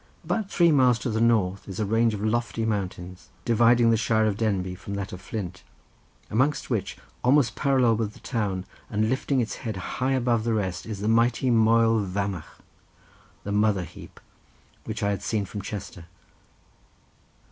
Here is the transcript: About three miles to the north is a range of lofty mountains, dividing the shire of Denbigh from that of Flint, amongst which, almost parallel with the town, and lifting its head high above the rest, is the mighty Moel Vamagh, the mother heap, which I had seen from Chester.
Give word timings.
About 0.23 0.49
three 0.49 0.71
miles 0.71 0.97
to 0.97 1.11
the 1.11 1.21
north 1.21 1.69
is 1.69 1.79
a 1.79 1.85
range 1.85 2.15
of 2.15 2.23
lofty 2.25 2.65
mountains, 2.65 3.29
dividing 3.45 3.91
the 3.91 3.97
shire 3.97 4.25
of 4.25 4.35
Denbigh 4.35 4.73
from 4.75 4.95
that 4.95 5.13
of 5.13 5.21
Flint, 5.21 5.61
amongst 6.31 6.71
which, 6.71 6.97
almost 7.23 7.53
parallel 7.55 7.97
with 7.97 8.13
the 8.13 8.19
town, 8.19 8.65
and 8.89 9.09
lifting 9.11 9.41
its 9.41 9.57
head 9.57 9.77
high 9.77 10.13
above 10.13 10.43
the 10.43 10.55
rest, 10.55 10.87
is 10.87 11.01
the 11.01 11.07
mighty 11.07 11.51
Moel 11.51 11.99
Vamagh, 12.03 12.63
the 13.43 13.51
mother 13.51 13.83
heap, 13.83 14.19
which 14.85 15.03
I 15.03 15.11
had 15.11 15.21
seen 15.21 15.45
from 15.45 15.61
Chester. 15.61 16.05